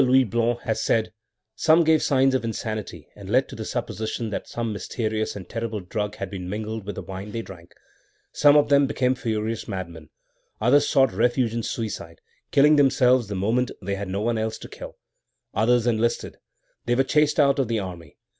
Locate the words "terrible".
5.47-5.79